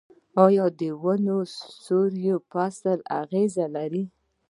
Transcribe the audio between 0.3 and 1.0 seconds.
آیا د